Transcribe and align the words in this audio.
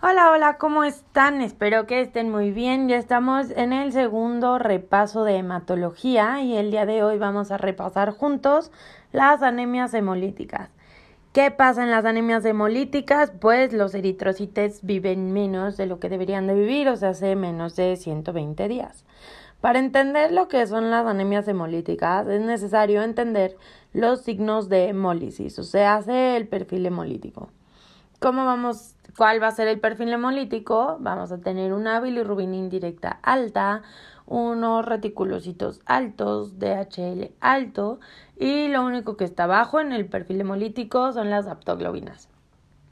Hola, 0.00 0.30
hola, 0.30 0.58
¿cómo 0.58 0.84
están? 0.84 1.40
Espero 1.40 1.86
que 1.86 2.02
estén 2.02 2.30
muy 2.30 2.52
bien. 2.52 2.88
Ya 2.88 2.98
estamos 2.98 3.50
en 3.50 3.72
el 3.72 3.92
segundo 3.92 4.58
repaso 4.58 5.24
de 5.24 5.36
hematología 5.36 6.40
y 6.42 6.56
el 6.56 6.70
día 6.70 6.86
de 6.86 7.02
hoy 7.02 7.18
vamos 7.18 7.50
a 7.50 7.56
repasar 7.56 8.12
juntos 8.12 8.70
las 9.10 9.42
anemias 9.42 9.92
hemolíticas. 9.92 10.70
¿Qué 11.32 11.50
pasa 11.50 11.82
en 11.82 11.90
las 11.90 12.04
anemias 12.04 12.44
hemolíticas? 12.44 13.32
Pues 13.40 13.72
los 13.72 13.94
eritrocitos 13.96 14.80
viven 14.82 15.32
menos 15.32 15.76
de 15.76 15.86
lo 15.86 15.98
que 15.98 16.08
deberían 16.08 16.46
de 16.46 16.54
vivir, 16.54 16.88
o 16.88 16.96
sea, 16.96 17.08
hace 17.08 17.34
menos 17.34 17.74
de 17.74 17.96
120 17.96 18.68
días. 18.68 19.04
Para 19.64 19.78
entender 19.78 20.30
lo 20.30 20.46
que 20.46 20.66
son 20.66 20.90
las 20.90 21.06
anemias 21.06 21.48
hemolíticas 21.48 22.28
es 22.28 22.42
necesario 22.42 23.02
entender 23.02 23.56
los 23.94 24.20
signos 24.20 24.68
de 24.68 24.88
hemólisis, 24.88 25.58
o 25.58 25.62
sea, 25.62 25.94
hace 25.94 26.36
el 26.36 26.46
perfil 26.46 26.84
hemolítico. 26.84 27.48
¿Cómo 28.20 28.44
vamos? 28.44 28.94
¿Cuál 29.16 29.42
va 29.42 29.46
a 29.46 29.52
ser 29.52 29.68
el 29.68 29.80
perfil 29.80 30.12
hemolítico? 30.12 30.98
Vamos 31.00 31.32
a 31.32 31.38
tener 31.38 31.72
una 31.72 31.98
bilirrubina 32.00 32.56
indirecta 32.56 33.18
alta, 33.22 33.80
unos 34.26 34.84
reticulocitos 34.84 35.80
altos, 35.86 36.58
DHL 36.58 37.30
alto 37.40 38.00
y 38.36 38.68
lo 38.68 38.84
único 38.84 39.16
que 39.16 39.24
está 39.24 39.46
bajo 39.46 39.80
en 39.80 39.92
el 39.92 40.04
perfil 40.04 40.42
hemolítico 40.42 41.10
son 41.14 41.30
las 41.30 41.46
aptoglobinas. 41.46 42.28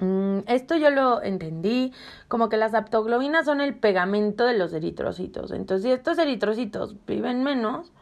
Mm, 0.03 0.41
esto 0.49 0.77
yo 0.77 0.91
lo 0.91 1.23
entendí 1.23 1.93
como 2.27 2.49
que 2.49 2.57
las 2.57 2.75
aptoglobinas 2.75 3.45
son 3.45 3.61
el 3.61 3.77
pegamento 3.77 4.45
de 4.45 4.59
los 4.59 4.73
eritrocitos. 4.73 5.53
Entonces, 5.53 5.85
si 5.85 5.93
estos 5.93 6.19
eritrocitos 6.19 6.97
viven 7.07 7.45
menos, 7.45 7.93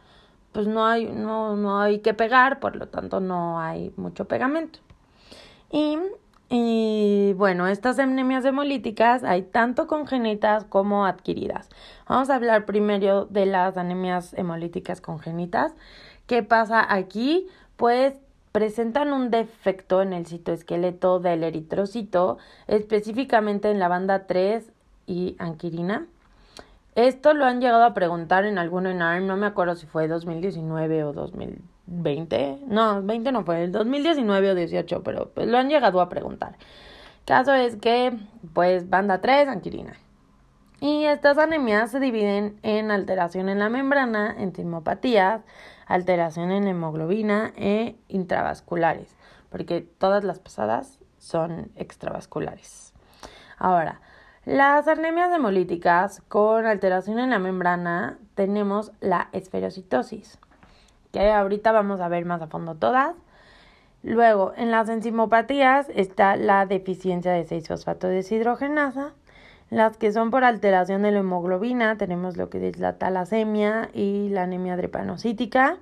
pues 0.51 0.67
no 0.67 0.87
hay, 0.87 1.05
no, 1.05 1.55
no 1.55 1.79
hay 1.79 1.99
que 1.99 2.15
pegar, 2.15 2.59
por 2.59 2.75
lo 2.75 2.87
tanto 2.87 3.19
no 3.19 3.59
hay 3.59 3.93
mucho 3.97 4.25
pegamento. 4.25 4.79
Y 5.71 5.99
y 6.53 7.31
bueno, 7.37 7.67
estas 7.67 7.97
anemias 7.97 8.43
hemolíticas 8.43 9.23
hay 9.23 9.43
tanto 9.43 9.87
congénitas 9.87 10.65
como 10.65 11.05
adquiridas. 11.05 11.69
Vamos 12.09 12.29
a 12.29 12.35
hablar 12.35 12.65
primero 12.65 13.23
de 13.25 13.45
las 13.45 13.77
anemias 13.77 14.33
hemolíticas 14.33 14.99
congénitas. 14.99 15.73
¿Qué 16.27 16.43
pasa 16.43 16.85
aquí? 16.93 17.47
Pues 17.77 18.15
presentan 18.51 19.13
un 19.13 19.31
defecto 19.31 20.01
en 20.01 20.13
el 20.13 20.25
citoesqueleto 20.25 21.19
del 21.19 21.43
eritrocito, 21.43 22.37
específicamente 22.67 23.71
en 23.71 23.79
la 23.79 23.87
banda 23.87 24.27
3 24.27 24.71
y 25.07 25.35
anquirina. 25.39 26.07
Esto 26.95 27.33
lo 27.33 27.45
han 27.45 27.61
llegado 27.61 27.83
a 27.83 27.93
preguntar 27.93 28.45
en 28.45 28.57
algún 28.57 28.87
ENARM, 28.87 29.25
no 29.25 29.37
me 29.37 29.45
acuerdo 29.45 29.75
si 29.75 29.85
fue 29.85 30.07
2019 30.07 31.03
o 31.05 31.13
2000 31.13 31.61
20, 31.91 32.59
no, 32.67 33.01
20 33.03 33.31
no 33.31 33.43
fue, 33.43 33.63
el 33.65 33.71
2019 33.71 34.51
o 34.51 34.55
18, 34.55 35.03
pero 35.03 35.29
pues 35.33 35.47
lo 35.47 35.57
han 35.57 35.69
llegado 35.69 36.01
a 36.01 36.09
preguntar. 36.09 36.55
Caso 37.25 37.53
es 37.53 37.75
que, 37.75 38.17
pues, 38.53 38.89
banda 38.89 39.21
3, 39.21 39.47
anquilina. 39.47 39.93
Y 40.79 41.05
estas 41.05 41.37
anemias 41.37 41.91
se 41.91 41.99
dividen 41.99 42.57
en 42.63 42.89
alteración 42.89 43.49
en 43.49 43.59
la 43.59 43.69
membrana, 43.69 44.35
enzimopatías, 44.39 45.41
alteración 45.93 46.51
en 46.51 46.67
hemoglobina 46.67 47.53
e 47.55 47.95
intravasculares, 48.07 49.15
porque 49.49 49.81
todas 49.81 50.23
las 50.23 50.39
pasadas 50.39 50.99
son 51.17 51.71
extravasculares. 51.75 52.93
Ahora, 53.57 54.01
las 54.45 54.87
anemias 54.87 55.31
hemolíticas 55.31 56.21
con 56.27 56.65
alteración 56.65 57.19
en 57.19 57.29
la 57.29 57.39
membrana 57.39 58.17
tenemos 58.35 58.91
la 58.99 59.29
esferocitosis 59.31 60.39
que 61.11 61.29
ahorita 61.29 61.71
vamos 61.71 61.99
a 61.99 62.07
ver 62.07 62.25
más 62.25 62.41
a 62.41 62.47
fondo 62.47 62.75
todas. 62.75 63.15
Luego, 64.03 64.53
en 64.55 64.71
las 64.71 64.89
enzimopatías 64.89 65.87
está 65.93 66.35
la 66.35 66.65
deficiencia 66.65 67.31
de 67.33 67.45
6-fosfato 67.45 68.07
deshidrogenasa. 68.07 69.13
Las 69.71 69.95
que 69.95 70.11
son 70.11 70.31
por 70.31 70.43
alteración 70.43 71.01
de 71.01 71.11
la 71.11 71.19
hemoglobina, 71.19 71.97
tenemos 71.97 72.35
lo 72.35 72.49
que 72.49 72.67
es 72.67 72.77
la 72.77 72.97
talasemia 72.97 73.89
y 73.93 74.27
la 74.27 74.43
anemia 74.43 74.75
drepanocítica. 74.75 75.77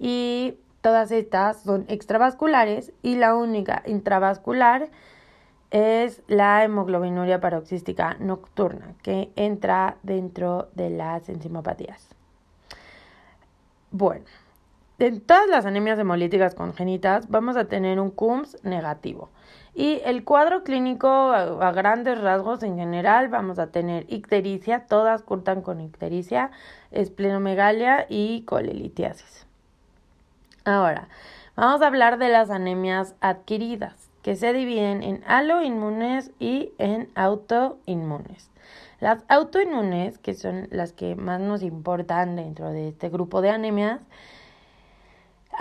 Y 0.00 0.56
todas 0.80 1.12
estas 1.12 1.62
son 1.62 1.84
extravasculares 1.86 2.92
y 3.02 3.14
la 3.14 3.36
única 3.36 3.84
intravascular 3.86 4.88
es 5.70 6.22
la 6.26 6.64
hemoglobinuria 6.64 7.40
paroxística 7.40 8.16
nocturna, 8.18 8.94
que 9.04 9.30
entra 9.36 9.96
dentro 10.02 10.68
de 10.74 10.90
las 10.90 11.28
enzimopatías. 11.28 12.08
Bueno, 13.92 14.24
en 14.98 15.20
todas 15.20 15.48
las 15.48 15.66
anemias 15.66 16.00
hemolíticas 16.00 16.56
congénitas 16.56 17.28
vamos 17.28 17.56
a 17.56 17.66
tener 17.66 18.00
un 18.00 18.10
CUMS 18.10 18.56
negativo. 18.64 19.28
Y 19.74 20.00
el 20.04 20.24
cuadro 20.24 20.64
clínico 20.64 21.08
a, 21.08 21.72
grandes 21.72 22.20
rasgos 22.20 22.62
en 22.62 22.76
general 22.76 23.28
vamos 23.28 23.58
a 23.58 23.68
tener 23.68 24.04
ictericia, 24.08 24.86
todas 24.86 25.22
curtan 25.22 25.62
con 25.62 25.80
ictericia, 25.80 26.50
esplenomegalia 26.90 28.06
y 28.08 28.42
colelitiasis. 28.42 29.46
Ahora, 30.64 31.08
vamos 31.56 31.82
a 31.82 31.86
hablar 31.86 32.18
de 32.18 32.28
las 32.28 32.50
anemias 32.50 33.14
adquiridas, 33.20 34.10
que 34.22 34.36
se 34.36 34.52
dividen 34.52 35.02
en 35.02 35.22
aloinmunes 35.26 36.32
y 36.38 36.72
en 36.78 37.08
autoinmunes. 37.14 38.50
Las 39.00 39.24
autoinmunes, 39.28 40.18
que 40.18 40.34
son 40.34 40.68
las 40.70 40.92
que 40.92 41.16
más 41.16 41.40
nos 41.40 41.62
importan 41.62 42.36
dentro 42.36 42.70
de 42.70 42.88
este 42.88 43.08
grupo 43.08 43.40
de 43.40 43.48
anemias, 43.48 44.00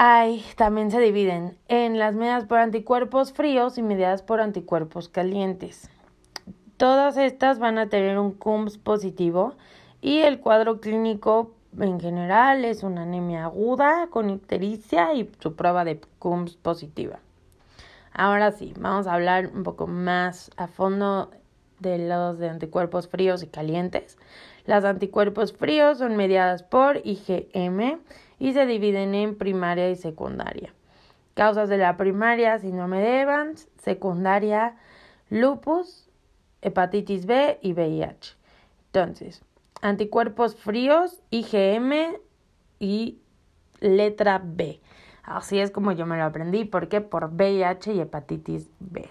hay, 0.02 0.46
también 0.56 0.92
se 0.92 1.00
dividen 1.02 1.58
en 1.68 2.00
las 2.00 2.16
medidas 2.16 2.46
por 2.46 2.60
anticuerpos 2.60 3.34
fríos 3.34 3.78
y 3.78 3.82
medidas 3.82 4.22
por 4.22 4.40
anticuerpos 4.40 5.10
calientes. 5.10 5.90
Todas 6.78 7.18
estas 7.18 7.60
van 7.60 7.78
a 7.78 7.90
tener 7.90 8.18
un 8.18 8.32
CUMS 8.32 8.78
positivo 8.78 9.56
y 10.00 10.20
el 10.20 10.40
cuadro 10.40 10.80
clínico 10.80 11.52
en 11.78 12.00
general 12.00 12.64
es 12.64 12.84
una 12.84 13.02
anemia 13.02 13.44
aguda 13.44 14.08
con 14.10 14.30
ictericia 14.30 15.14
y 15.16 15.30
su 15.40 15.58
prueba 15.58 15.84
de 15.84 16.00
CUMS 16.18 16.56
positiva. 16.56 17.20
Ahora 18.14 18.54
sí, 18.54 18.74
vamos 18.80 19.06
a 19.06 19.16
hablar 19.16 19.52
un 19.54 19.64
poco 19.64 19.86
más 19.86 20.50
a 20.56 20.68
fondo 20.68 21.30
de 21.80 22.08
los 22.08 22.40
de 22.40 22.48
anticuerpos 22.48 23.10
fríos 23.10 23.44
y 23.44 23.48
calientes. 23.48 24.18
Las 24.69 24.85
anticuerpos 24.85 25.52
fríos 25.52 25.97
son 25.97 26.16
mediadas 26.16 26.62
por 26.62 27.02
IgM 27.03 28.02
y 28.38 28.53
se 28.53 28.68
dividen 28.68 29.16
en 29.16 29.35
primaria 29.35 29.90
y 29.90 29.96
secundaria. 29.96 30.75
Causas 31.34 31.69
de 31.69 31.80
la 31.80 31.97
primaria, 31.97 32.59
síndrome 32.59 33.00
de 33.00 33.22
Evans, 33.22 33.68
secundaria, 33.80 34.75
lupus, 35.31 36.07
hepatitis 36.62 37.25
B 37.25 37.57
y 37.63 37.74
VIH. 37.74 38.35
Entonces, 38.94 39.41
anticuerpos 39.81 40.56
fríos, 40.56 41.19
IgM 41.31 42.19
y 42.78 43.18
letra 43.80 44.40
B. 44.46 44.80
Así 45.24 45.57
es 45.57 45.72
como 45.72 45.94
yo 45.94 46.06
me 46.06 46.18
lo 46.18 46.25
aprendí, 46.25 46.63
porque 46.66 47.01
por 47.01 47.31
VIH 47.34 47.94
y 47.94 48.01
hepatitis 48.01 48.69
B. 48.78 49.09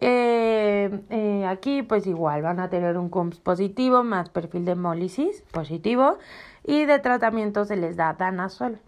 Eh, 0.00 1.00
eh, 1.10 1.46
aquí 1.46 1.82
pues 1.82 2.06
igual 2.06 2.42
van 2.42 2.60
a 2.60 2.68
tener 2.68 2.98
un 2.98 3.08
CUMS 3.08 3.40
positivo 3.40 4.02
más 4.02 4.28
perfil 4.28 4.64
de 4.64 4.72
hemólisis 4.72 5.42
positivo 5.52 6.18
y 6.64 6.84
de 6.84 6.98
tratamiento 6.98 7.64
se 7.64 7.76
les 7.76 7.96
da 7.96 8.12
danazol. 8.14 8.78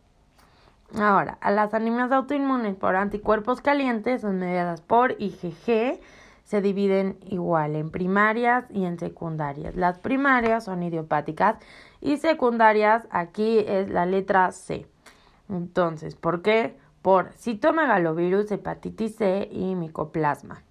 Ahora, 0.95 1.39
a 1.41 1.51
las 1.51 1.75
anemias 1.75 2.13
autoinmunes 2.13 2.77
por 2.77 2.97
anticuerpos 2.97 3.61
calientes 3.61 4.21
son 4.21 4.39
mediadas 4.39 4.81
por 4.81 5.17
IgG, 5.19 6.01
se 6.45 6.61
dividen 6.63 7.19
igual 7.27 7.75
en 7.75 7.91
primarias 7.91 8.67
y 8.71 8.85
en 8.85 8.99
secundarias. 8.99 9.75
Las 9.75 9.99
primarias 9.99 10.65
son 10.65 10.83
idiopáticas 10.85 11.57
y 12.01 12.19
secundarias 12.19 13.09
aquí 13.11 13.59
es 13.67 13.91
la 13.91 14.07
letra 14.07 14.53
C. 14.53 14.87
Entonces, 15.49 16.15
¿por 16.15 16.43
qué? 16.43 16.77
Por 17.03 17.33
citomegalovirus, 17.33 18.51
hepatitis 18.53 19.17
C 19.17 19.49
y 19.51 19.75
micoplasma. 19.75 20.66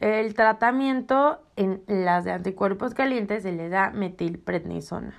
El 0.00 0.34
tratamiento 0.34 1.40
en 1.56 1.82
las 1.86 2.24
de 2.24 2.32
anticuerpos 2.32 2.94
calientes 2.94 3.44
se 3.44 3.52
le 3.52 3.68
da 3.68 3.90
metilprednisona 3.90 5.14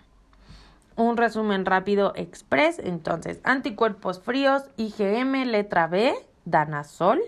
un 0.96 1.18
resumen 1.18 1.66
rápido 1.66 2.14
express. 2.16 2.80
Entonces, 2.80 3.40
anticuerpos 3.44 4.22
fríos, 4.22 4.64
IgM, 4.78 5.46
letra 5.46 5.88
B, 5.88 6.14
danazol. 6.46 7.22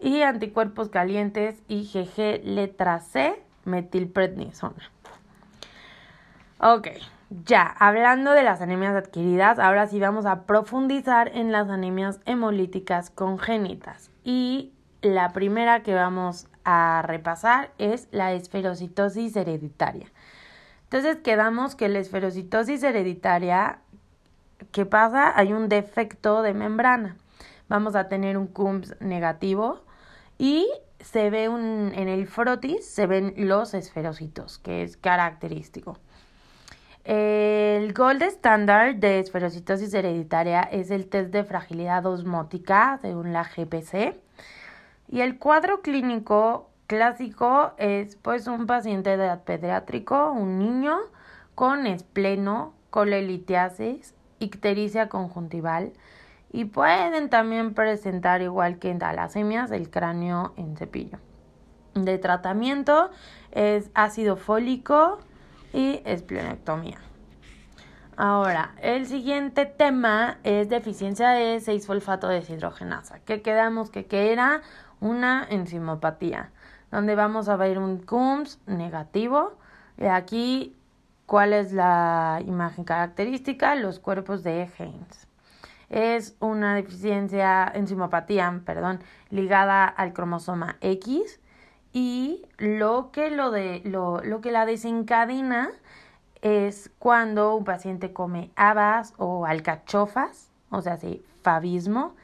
Y 0.00 0.22
anticuerpos 0.22 0.90
calientes, 0.90 1.60
IgG, 1.66 2.44
letra 2.44 3.00
C, 3.00 3.42
metilprednisona. 3.64 4.92
Ok, 6.60 6.88
ya, 7.44 7.66
hablando 7.78 8.30
de 8.30 8.44
las 8.44 8.60
anemias 8.60 8.94
adquiridas, 8.94 9.58
ahora 9.58 9.88
sí 9.88 9.98
vamos 9.98 10.24
a 10.24 10.42
profundizar 10.42 11.36
en 11.36 11.50
las 11.50 11.68
anemias 11.68 12.20
hemolíticas 12.26 13.10
congénitas. 13.10 14.10
Y 14.22 14.72
la 15.02 15.32
primera 15.32 15.82
que 15.82 15.94
vamos 15.94 16.46
a 16.70 17.00
repasar 17.00 17.70
es 17.78 18.08
la 18.10 18.34
esferocitosis 18.34 19.34
hereditaria. 19.36 20.06
Entonces 20.84 21.16
quedamos 21.16 21.74
que 21.74 21.88
la 21.88 21.98
esferocitosis 21.98 22.82
hereditaria 22.82 23.78
¿qué 24.72 24.86
pasa? 24.86 25.32
Hay 25.38 25.52
un 25.52 25.68
defecto 25.68 26.42
de 26.42 26.54
membrana. 26.54 27.16
Vamos 27.68 27.94
a 27.94 28.08
tener 28.08 28.36
un 28.36 28.46
CUMS 28.46 28.96
negativo 29.00 29.80
y 30.38 30.68
se 31.00 31.30
ve 31.30 31.48
un, 31.48 31.92
en 31.94 32.08
el 32.08 32.26
frotis 32.26 32.86
se 32.86 33.06
ven 33.06 33.34
los 33.36 33.74
esferocitos, 33.74 34.58
que 34.58 34.82
es 34.82 34.96
característico. 34.96 35.98
El 37.04 37.94
gold 37.94 38.22
standard 38.22 38.96
de 38.96 39.20
esferocitosis 39.20 39.94
hereditaria 39.94 40.60
es 40.60 40.90
el 40.90 41.08
test 41.08 41.30
de 41.30 41.44
fragilidad 41.44 42.04
osmótica 42.04 42.98
según 43.00 43.32
la 43.32 43.44
GPC. 43.44 44.27
Y 45.08 45.20
el 45.20 45.38
cuadro 45.38 45.80
clínico 45.80 46.70
clásico 46.86 47.72
es 47.78 48.16
pues 48.16 48.46
un 48.46 48.66
paciente 48.66 49.16
de 49.16 49.24
edad 49.24 49.44
pediátrico, 49.44 50.32
un 50.32 50.58
niño 50.58 50.98
con 51.54 51.86
espleno, 51.86 52.74
colelitiasis, 52.90 54.14
ictericia 54.38 55.08
conjuntival 55.08 55.92
y 56.52 56.66
pueden 56.66 57.28
también 57.28 57.74
presentar 57.74 58.42
igual 58.42 58.78
que 58.78 58.90
en 58.90 58.98
talasemias 58.98 59.70
el 59.70 59.90
cráneo 59.90 60.52
en 60.56 60.76
cepillo. 60.76 61.18
De 61.94 62.18
tratamiento 62.18 63.10
es 63.50 63.90
ácido 63.94 64.36
fólico, 64.36 65.18
y 65.72 66.00
esplenectomía. 66.04 66.98
Ahora, 68.16 68.74
el 68.82 69.06
siguiente 69.06 69.64
tema 69.64 70.38
es 70.42 70.68
deficiencia 70.68 71.30
de 71.30 71.58
6-folfato 71.58 72.26
deshidrogenasa, 72.26 73.20
que 73.20 73.42
quedamos 73.42 73.90
que, 73.90 74.06
que 74.06 74.32
era 74.32 74.62
una 75.00 75.46
enzimopatía, 75.48 76.50
donde 76.90 77.14
vamos 77.14 77.48
a 77.48 77.56
ver 77.56 77.78
un 77.78 77.98
CUMS 77.98 78.60
negativo. 78.66 79.54
Y 79.96 80.06
aquí, 80.06 80.76
¿cuál 81.26 81.52
es 81.52 81.72
la 81.72 82.40
imagen 82.46 82.84
característica? 82.84 83.74
Los 83.74 83.98
cuerpos 83.98 84.42
de 84.42 84.68
Heinz. 84.78 85.26
Es 85.90 86.36
una 86.40 86.74
deficiencia, 86.74 87.70
enzimopatía, 87.74 88.60
perdón, 88.64 89.00
ligada 89.30 89.86
al 89.86 90.12
cromosoma 90.12 90.76
X 90.80 91.40
y 91.92 92.42
lo 92.58 93.10
que, 93.10 93.30
lo, 93.30 93.50
de, 93.50 93.80
lo, 93.84 94.22
lo 94.22 94.40
que 94.40 94.52
la 94.52 94.66
desencadena 94.66 95.70
es 96.42 96.90
cuando 96.98 97.54
un 97.54 97.64
paciente 97.64 98.12
come 98.12 98.50
habas 98.54 99.14
o 99.16 99.46
alcachofas, 99.46 100.50
o 100.70 100.82
sea, 100.82 100.96
sí, 100.96 101.24
fabismo, 101.42 102.14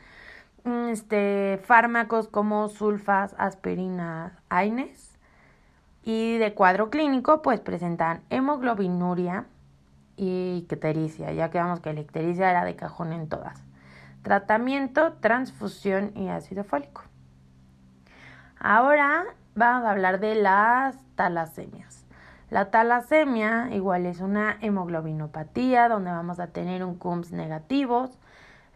este, 0.64 1.60
fármacos 1.64 2.28
como 2.28 2.68
sulfas, 2.68 3.34
aspirinas, 3.38 4.32
AINES, 4.48 5.18
y 6.02 6.38
de 6.38 6.54
cuadro 6.54 6.90
clínico, 6.90 7.42
pues 7.42 7.60
presentan 7.60 8.22
hemoglobinuria 8.30 9.46
y 10.16 10.56
ictericia, 10.58 11.32
ya 11.32 11.50
que 11.50 11.58
vemos 11.58 11.80
que 11.80 11.92
la 11.92 12.00
ictericia 12.00 12.50
era 12.50 12.64
de 12.64 12.76
cajón 12.76 13.12
en 13.12 13.28
todas. 13.28 13.64
Tratamiento, 14.22 15.14
transfusión 15.14 16.12
y 16.14 16.28
ácido 16.28 16.64
fólico. 16.64 17.02
Ahora 18.58 19.24
vamos 19.54 19.84
a 19.86 19.90
hablar 19.90 20.20
de 20.20 20.34
las 20.34 20.96
talasemias. 21.14 22.04
La 22.50 22.70
talasemia 22.70 23.68
igual 23.72 24.06
es 24.06 24.20
una 24.20 24.58
hemoglobinopatía 24.60 25.88
donde 25.88 26.10
vamos 26.10 26.38
a 26.38 26.48
tener 26.48 26.84
un 26.84 26.94
CUMS 26.94 27.32
negativos. 27.32 28.18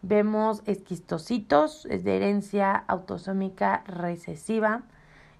Vemos 0.01 0.63
esquistocitos, 0.65 1.85
es 1.87 2.03
de 2.03 2.15
herencia 2.15 2.71
autosómica 2.87 3.83
recesiva 3.85 4.83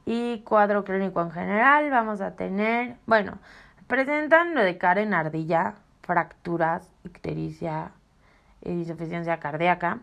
y 0.05 0.39
cuadro 0.39 0.83
clínico 0.83 1.21
en 1.21 1.31
general 1.31 1.89
vamos 1.89 2.19
a 2.19 2.35
tener, 2.35 2.97
bueno, 3.05 3.37
presentan 3.87 4.55
lo 4.55 4.61
de 4.61 4.77
cara 4.77 5.01
en 5.01 5.13
ardilla, 5.13 5.75
fracturas, 6.01 6.91
ictericia, 7.05 7.91
insuficiencia 8.63 9.39
cardíaca. 9.39 9.99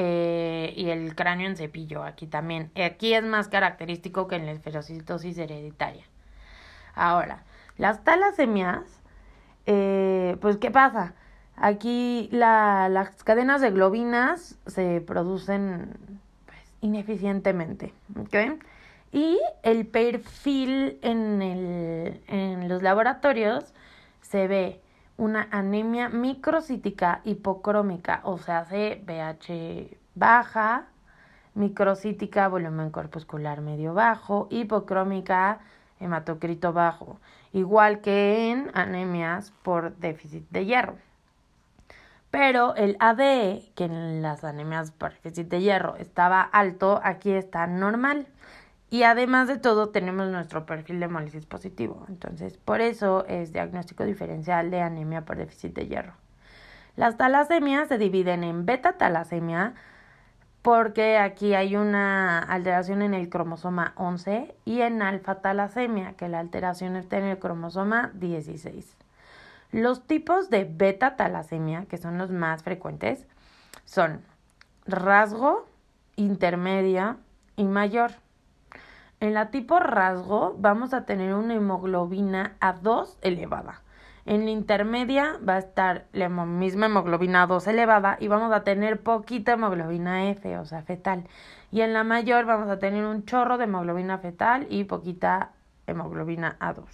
Eh, 0.00 0.72
y 0.76 0.90
el 0.90 1.16
cráneo 1.16 1.48
en 1.48 1.56
cepillo 1.56 2.04
aquí 2.04 2.28
también. 2.28 2.70
Aquí 2.76 3.14
es 3.14 3.24
más 3.24 3.48
característico 3.48 4.28
que 4.28 4.36
en 4.36 4.46
la 4.46 4.52
esferocitosis 4.52 5.36
hereditaria. 5.38 6.04
Ahora, 6.94 7.42
las 7.76 8.04
talasemias, 8.04 8.84
eh, 9.66 10.36
pues 10.40 10.56
¿qué 10.58 10.70
pasa? 10.70 11.14
Aquí 11.60 12.28
la, 12.30 12.88
las 12.88 13.24
cadenas 13.24 13.60
de 13.60 13.70
globinas 13.70 14.56
se 14.66 15.00
producen 15.00 15.96
pues, 16.46 16.58
ineficientemente. 16.80 17.92
Y 19.12 19.38
el 19.62 19.86
perfil 19.86 20.98
en, 21.02 22.68
los 22.68 22.82
laboratorios 22.82 23.72
se 24.20 24.46
ve 24.46 24.80
una 25.16 25.48
anemia 25.50 26.08
microcítica 26.08 27.22
hipocrómica, 27.24 28.20
o 28.22 28.38
sea, 28.38 28.60
hace 28.60 29.02
BH 29.04 29.96
baja, 30.14 30.86
microcítica, 31.54 32.48
volumen 32.48 32.90
corpuscular 32.90 33.62
medio 33.62 33.94
bajo, 33.94 34.46
hipocrómica, 34.50 35.58
hematocrito 35.98 36.72
bajo, 36.72 37.18
igual 37.52 38.00
que 38.00 38.50
en 38.50 38.70
anemias 38.74 39.52
por 39.62 39.96
déficit 39.96 40.48
de 40.50 40.66
hierro. 40.66 41.07
Pero 42.30 42.74
el 42.74 42.96
ADE, 43.00 43.72
que 43.74 43.84
en 43.84 44.20
las 44.20 44.44
anemias 44.44 44.90
por 44.90 45.12
déficit 45.14 45.48
de 45.48 45.60
hierro 45.60 45.96
estaba 45.96 46.42
alto, 46.42 47.00
aquí 47.02 47.32
está 47.32 47.66
normal. 47.66 48.26
Y 48.90 49.02
además 49.02 49.48
de 49.48 49.58
todo, 49.58 49.90
tenemos 49.90 50.28
nuestro 50.28 50.66
perfil 50.66 51.00
de 51.00 51.06
hemólisis 51.06 51.46
positivo. 51.46 52.04
Entonces, 52.08 52.56
por 52.58 52.80
eso 52.80 53.24
es 53.26 53.52
diagnóstico 53.52 54.04
diferencial 54.04 54.70
de 54.70 54.80
anemia 54.80 55.24
por 55.24 55.36
déficit 55.36 55.74
de 55.74 55.86
hierro. 55.86 56.14
Las 56.96 57.16
talasemias 57.16 57.88
se 57.88 57.96
dividen 57.96 58.44
en 58.44 58.66
beta 58.66 58.94
talasemia, 58.94 59.74
porque 60.62 61.16
aquí 61.16 61.54
hay 61.54 61.76
una 61.76 62.40
alteración 62.40 63.02
en 63.02 63.14
el 63.14 63.28
cromosoma 63.28 63.92
11, 63.96 64.54
y 64.64 64.80
en 64.80 65.00
alfa 65.00 65.36
talasemia, 65.36 66.14
que 66.14 66.28
la 66.28 66.40
alteración 66.40 66.96
está 66.96 67.18
en 67.18 67.24
el 67.24 67.38
cromosoma 67.38 68.10
16. 68.14 68.97
Los 69.70 70.06
tipos 70.06 70.48
de 70.48 70.64
beta 70.64 71.16
talasemia, 71.16 71.84
que 71.86 71.98
son 71.98 72.16
los 72.16 72.30
más 72.30 72.62
frecuentes, 72.62 73.26
son 73.84 74.22
rasgo, 74.86 75.66
intermedia 76.16 77.16
y 77.56 77.64
mayor. 77.64 78.12
En 79.20 79.34
la 79.34 79.50
tipo 79.50 79.78
rasgo 79.78 80.54
vamos 80.58 80.94
a 80.94 81.04
tener 81.04 81.34
una 81.34 81.54
hemoglobina 81.54 82.56
A2 82.60 83.16
elevada. 83.20 83.82
En 84.24 84.44
la 84.44 84.50
intermedia 84.50 85.38
va 85.46 85.54
a 85.54 85.58
estar 85.58 86.04
la 86.12 86.28
misma 86.28 86.86
hemoglobina 86.86 87.48
A2 87.48 87.66
elevada 87.66 88.16
y 88.20 88.28
vamos 88.28 88.52
a 88.52 88.62
tener 88.62 89.00
poquita 89.00 89.52
hemoglobina 89.52 90.30
F, 90.30 90.58
o 90.58 90.64
sea, 90.66 90.82
fetal. 90.82 91.24
Y 91.72 91.80
en 91.80 91.92
la 91.92 92.04
mayor 92.04 92.44
vamos 92.44 92.68
a 92.68 92.78
tener 92.78 93.04
un 93.04 93.24
chorro 93.24 93.58
de 93.58 93.64
hemoglobina 93.64 94.18
fetal 94.18 94.66
y 94.70 94.84
poquita 94.84 95.50
hemoglobina 95.86 96.56
A2. 96.60 96.84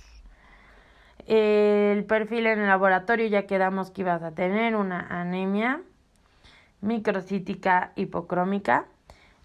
El 1.94 2.02
perfil 2.02 2.46
en 2.46 2.58
el 2.58 2.66
laboratorio 2.66 3.28
ya 3.28 3.46
quedamos 3.46 3.92
que 3.92 4.00
ibas 4.00 4.20
a 4.24 4.32
tener 4.32 4.74
una 4.74 5.06
anemia 5.08 5.80
microcítica 6.80 7.92
hipocrómica. 7.94 8.86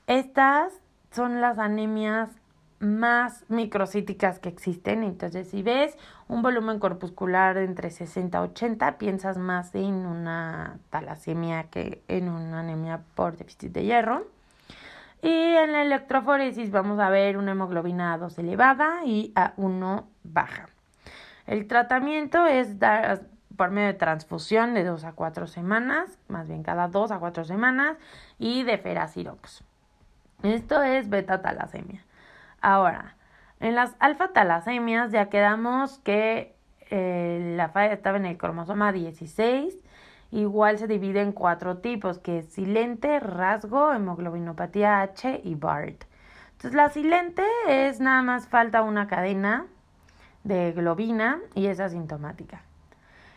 Estas 0.08 0.74
son 1.12 1.42
las 1.42 1.60
anemias 1.60 2.32
más 2.80 3.46
microcíticas 3.50 4.40
que 4.40 4.50
existen. 4.50 5.04
Entonces, 5.04 5.48
si 5.48 5.62
ves 5.62 5.96
un 6.28 6.42
volumen 6.42 6.80
corpuscular 6.80 7.56
entre 7.58 7.92
60 7.92 8.40
y 8.40 8.42
80, 8.42 8.98
piensas 8.98 9.38
más 9.38 9.76
en 9.76 10.08
una 10.08 10.80
talasemia 10.90 11.66
que 11.66 12.02
en 12.08 12.30
una 12.30 12.62
anemia 12.62 13.02
por 13.14 13.38
déficit 13.38 13.74
de 13.74 13.84
hierro. 13.84 14.26
Y 15.22 15.30
en 15.30 15.72
la 15.72 15.84
electroforesis 15.84 16.72
vamos 16.72 17.00
a 17.00 17.12
ver 17.12 17.38
una 17.38 17.52
hemoglobina 17.52 18.18
A2 18.18 18.40
elevada 18.40 19.06
y 19.06 19.34
A1 19.36 20.06
baja. 20.24 20.66
El 21.48 21.68
tratamiento 21.68 22.46
es 22.46 22.80
dar 22.80 23.22
por 23.56 23.72
medio 23.72 23.88
de 23.88 23.94
transfusión 23.96 24.74
de 24.74 24.86
2 24.86 25.04
a 25.04 25.12
4 25.12 25.48
semanas, 25.48 26.18
más 26.30 26.48
bien 26.48 26.64
cada 26.64 26.88
2 26.88 27.12
a 27.12 27.20
4 27.20 27.44
semanas, 27.44 27.98
y 28.38 28.64
de 28.64 28.78
feracirox. 28.78 29.64
Esto 30.44 30.82
es 30.82 31.10
beta 31.10 31.42
talasemia. 31.42 32.02
Ahora, 32.62 33.16
en 33.60 33.76
las 33.76 33.96
alfa-talasemias 34.00 35.12
ya 35.12 35.30
quedamos 35.30 36.00
que 36.00 36.56
eh, 36.90 37.54
la 37.58 37.68
falla 37.70 37.94
estaba 37.94 38.18
en 38.18 38.26
el 38.26 38.38
cromosoma 38.38 38.94
16. 38.94 39.78
Igual 40.32 40.78
se 40.78 40.88
divide 40.88 41.22
en 41.22 41.34
cuatro 41.34 41.80
tipos, 41.80 42.20
que 42.20 42.40
es 42.40 42.54
silente, 42.54 43.20
rasgo, 43.20 43.92
hemoglobinopatía 43.92 45.02
H 45.02 45.42
y 45.44 45.56
BART. 45.56 46.06
Entonces 46.52 46.74
la 46.74 46.90
silente 46.90 47.44
es 47.68 48.00
nada 48.00 48.22
más 48.22 48.48
falta 48.48 48.84
una 48.84 49.08
cadena 49.08 49.66
de 50.44 50.72
globina 50.72 51.40
y 51.56 51.68
es 51.68 51.80
asintomática. 51.80 52.62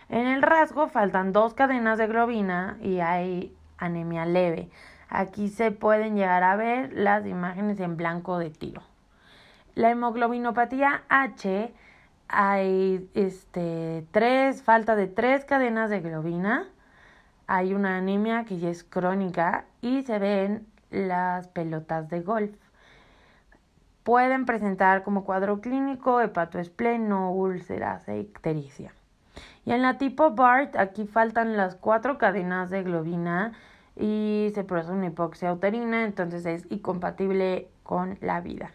En 0.09 0.27
el 0.27 0.43
rasgo 0.43 0.89
faltan 0.89 1.33
dos 1.33 1.55
cadenas 1.55 1.99
de 1.99 2.07
globina 2.07 2.77
y 2.83 3.01
hay 3.01 3.55
anemia 3.79 4.27
leve. 4.27 4.71
Aquí 5.09 5.49
se 5.49 5.71
pueden 5.71 6.17
llegar 6.17 6.43
a 6.43 6.57
ver 6.57 6.93
las 6.93 7.27
imágenes 7.27 7.81
en 7.81 7.97
blanco 7.97 8.39
de 8.39 8.51
tiro. 8.51 8.83
La 9.75 9.91
hemoglobinopatía 9.91 11.03
H 11.09 11.73
hay 12.29 13.11
este, 13.15 14.07
tres, 14.11 14.63
falta 14.63 14.97
de 14.97 15.07
tres 15.07 15.45
cadenas 15.45 15.91
de 15.91 16.01
globina, 16.01 16.67
hay 17.47 17.75
una 17.75 17.99
anemia 17.99 18.45
que 18.45 18.59
ya 18.59 18.71
es 18.71 18.85
crónica 18.85 19.67
y 19.83 20.03
se 20.03 20.19
ven 20.19 20.67
las 20.91 21.49
pelotas 21.49 22.09
de 22.09 22.21
golf. 22.23 22.57
Pueden 24.05 24.47
presentar 24.47 25.05
como 25.05 25.25
cuadro 25.25 25.61
clínico 25.61 26.21
hepatoespleno, 26.21 27.31
úlceras 27.33 28.09
e 28.09 28.19
ictericia. 28.19 28.93
Y 29.65 29.73
en 29.73 29.83
la 29.83 29.97
tipo 29.97 30.33
BART, 30.33 30.77
aquí 30.77 31.07
faltan 31.07 31.57
las 31.57 31.77
cuatro 31.77 32.19
cadenas 32.19 32.71
de 32.71 32.83
globina 32.83 33.53
y 33.95 34.51
se 34.55 34.65
produce 34.65 34.91
una 34.91 35.07
hipoxia 35.07 35.53
uterina, 35.53 36.05
entonces 36.05 36.45
es 36.47 36.67
incompatible 36.71 37.69
con 37.85 38.19
la 38.21 38.41
vida. 38.41 38.73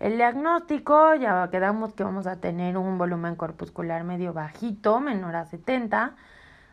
El 0.00 0.16
diagnóstico, 0.16 1.14
ya 1.14 1.48
quedamos 1.50 1.92
que 1.92 2.02
vamos 2.02 2.26
a 2.26 2.36
tener 2.36 2.76
un 2.78 2.98
volumen 2.98 3.36
corpuscular 3.36 4.02
medio 4.02 4.32
bajito, 4.32 4.98
menor 4.98 5.36
a 5.36 5.44
70, 5.44 6.16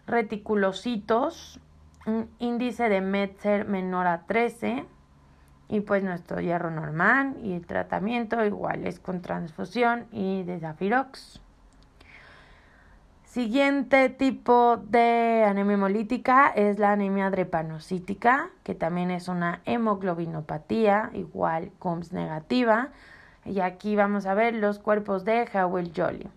reticulocitos, 0.08 1.60
un 2.08 2.30
índice 2.40 2.90
de 2.90 3.02
Metzer 3.02 3.68
menor 3.68 4.08
a 4.08 4.26
13 4.26 4.86
y 5.70 5.82
pues 5.82 6.04
nuestro 6.04 6.42
hierro 6.42 6.72
normal 6.72 7.38
y 7.44 7.54
el 7.54 7.66
tratamiento 7.66 8.44
igual 8.44 8.86
es 8.86 9.00
con 9.00 9.22
transfusión 9.22 10.08
y 10.12 10.44
desafirox. 10.44 11.42
Siguiente 13.24 14.10
tipo 14.10 14.78
de 14.78 15.46
anemia 15.48 15.76
hemolítica 15.76 16.48
es 16.50 16.80
la 16.80 16.94
anemia 16.94 17.30
drepanocítica, 17.30 18.50
que 18.64 18.74
también 18.74 19.12
es 19.12 19.28
una 19.28 19.62
hemoglobinopatía, 19.66 21.12
igual 21.14 21.72
CUMS 21.78 22.12
negativa. 22.12 22.90
Y 23.46 23.60
aquí 23.60 23.96
vamos 23.96 24.26
a 24.26 24.34
ver 24.34 24.56
los 24.56 24.80
cuerpos 24.80 25.26
de 25.26 25.48
Howell-Jolly. 25.54 26.28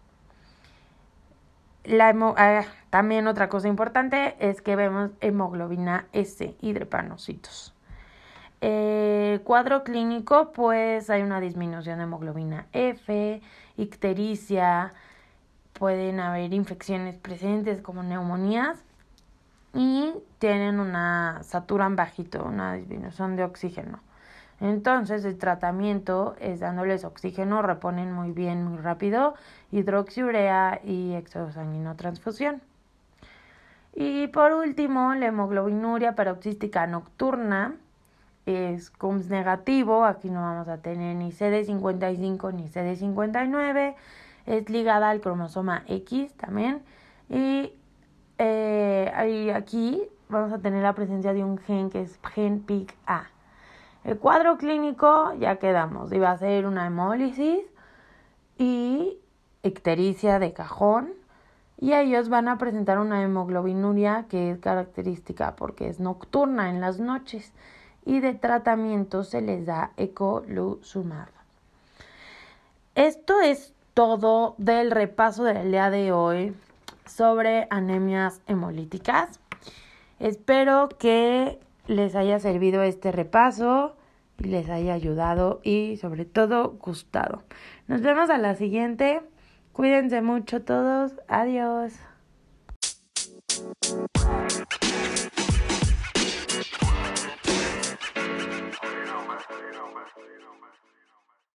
Ah, 2.37 2.65
también 2.91 3.27
otra 3.27 3.49
cosa 3.49 3.69
importante 3.69 4.37
es 4.39 4.61
que 4.61 4.77
vemos 4.77 5.13
hemoglobina 5.23 6.07
S 6.13 6.55
y 6.61 6.73
drepanocitos. 6.75 7.75
Eh, 8.65 9.41
cuadro 9.43 9.83
clínico, 9.83 10.53
pues 10.53 11.11
hay 11.11 11.23
una 11.23 11.41
disminución 11.41 11.99
de 11.99 12.05
hemoglobina 12.05 12.67
F, 12.73 13.43
ictericia, 13.77 14.93
pueden 15.73 16.21
haber 16.21 16.55
infecciones 16.55 17.17
presentes 17.17 17.83
como 17.83 18.05
neumonías 18.05 18.79
y 19.75 20.15
tienen 20.39 20.79
una 20.79 21.41
saturan 21.43 21.97
bajito, 21.97 22.45
una 22.45 22.75
disminución 22.75 23.35
de 23.35 23.43
oxígeno. 23.43 23.99
Entonces 24.61 25.25
el 25.25 25.39
tratamiento 25.39 26.37
es 26.39 26.61
dándoles 26.61 27.05
oxígeno, 27.05 27.63
reponen 27.63 28.13
muy 28.13 28.31
bien, 28.31 28.65
muy 28.65 28.79
rápido, 28.79 29.35
hidroxiurea 29.73 30.81
y 30.85 31.21
transfusión. 31.97 32.63
Y 33.93 34.29
por 34.29 34.53
último, 34.53 35.17
la 35.17 35.27
hemoglobinuria 35.27 36.15
paroxística 36.15 36.87
nocturna 36.87 37.75
es 38.47 38.91
CUMS 38.91 39.29
negativo, 39.29 40.05
aquí 40.05 40.31
no 40.31 40.41
vamos 40.41 40.69
a 40.69 40.79
tener 40.79 41.17
ni 41.17 41.31
CD55 41.31 42.53
ni 42.55 42.69
CD59 42.69 43.95
es 44.47 44.69
ligada 44.69 45.11
al 45.11 45.21
cromosoma 45.21 45.85
X 45.87 46.35
también. 46.35 46.83
Y 47.29 47.73
eh, 48.39 49.53
aquí 49.55 50.03
vamos 50.29 50.53
a 50.53 50.59
tener 50.59 50.83
la 50.83 50.95
presencia 50.95 51.33
de 51.33 51.45
un 51.45 51.59
gen 51.59 51.91
que 51.91 52.03
es 52.03 52.19
gen 52.35 52.61
PIC-A. 52.61 53.31
El 54.05 54.19
cuadro 54.19 54.59
clínico 54.59 55.33
ya 55.39 55.57
quedamos, 55.57 56.13
iba 56.13 56.31
a 56.31 56.39
ser 56.39 56.67
una 56.67 56.87
hemólisis 56.87 57.61
y 58.59 59.19
ictericia 59.63 60.39
de 60.39 60.53
cajón. 60.53 61.13
Y 61.79 61.95
ellos 61.95 62.29
van 62.29 62.47
a 62.47 62.59
presentar 62.59 63.01
una 63.01 63.23
hemoglobinuria 63.23 64.27
que 64.29 64.53
es 64.53 64.59
característica 64.59 65.57
porque 65.57 65.89
es 65.89 65.99
nocturna 65.99 66.71
en 66.71 66.81
las 66.81 67.01
noches 67.01 67.53
y 68.05 68.21
de 68.21 68.35
tratamiento 68.35 69.25
se 69.25 69.41
les 69.41 69.67
da 69.67 69.93
ecoluzumab. 69.97 71.29
Esto 72.95 73.41
es 73.41 73.73
todo 73.95 74.55
del 74.59 74.91
repaso 74.91 75.45
del 75.45 75.71
día 75.71 75.91
de 75.91 76.13
hoy 76.13 76.55
sobre 77.07 77.67
anemias 77.71 78.41
hemolíticas. 78.47 79.41
Espero 80.19 80.89
que 80.99 81.59
les 81.87 82.15
haya 82.15 82.39
servido 82.39 82.83
este 82.83 83.13
repaso 83.13 83.97
les 84.45 84.69
haya 84.69 84.95
ayudado 84.95 85.61
y 85.63 85.97
sobre 85.99 86.25
todo 86.25 86.73
gustado. 86.73 87.43
Nos 87.87 88.03
vemos 88.03 88.31
a 88.31 88.39
la 88.39 88.55
siguiente. 88.55 89.21
Cuídense 89.73 90.23
mucho 90.23 90.63
todos. 90.63 91.13
Adiós. 91.29 91.95